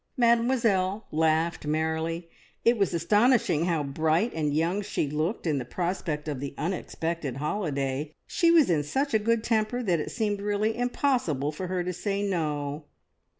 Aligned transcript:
Mademoiselle 0.17 1.05
laughed 1.11 1.67
merrily. 1.67 2.27
It 2.65 2.75
was 2.75 2.91
astonishing 2.91 3.65
how 3.65 3.83
bright 3.83 4.33
and 4.33 4.51
young 4.51 4.81
she 4.81 5.07
looked 5.07 5.45
in 5.45 5.59
the 5.59 5.63
prospect 5.63 6.27
of 6.27 6.39
the 6.39 6.55
unexpected 6.57 7.37
holiday. 7.37 8.11
She 8.25 8.49
was 8.49 8.71
in 8.71 8.81
such 8.81 9.13
a 9.13 9.19
good 9.19 9.43
temper 9.43 9.83
that 9.83 9.99
it 9.99 10.09
seemed 10.09 10.41
really 10.41 10.75
impossible 10.75 11.51
for 11.51 11.67
her 11.67 11.83
to 11.83 11.93
say 11.93 12.23
No. 12.23 12.85